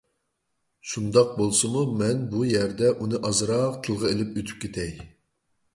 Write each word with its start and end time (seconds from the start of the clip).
شۇنداق 0.93 1.35
بولسىمۇ 1.41 1.83
مەن 1.99 2.23
بۇ 2.33 2.41
يەردە 2.53 2.91
ئۇنى 2.97 3.21
ئازراق 3.29 3.79
تىلغا 3.89 4.13
ئېلىپ 4.15 4.35
ئۆتۈپ 4.43 4.65
كېتەي. 4.67 4.97